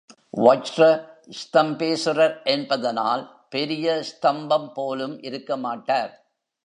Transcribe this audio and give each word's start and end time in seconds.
வஜ்ரஸ்தம்பேசுரர் 0.37 2.43
என்பதனால் 2.43 3.45
பெரியஸ்தம்பம் 3.49 4.73
போலும் 4.73 5.21
இருக்கமாட்டார். 5.21 6.11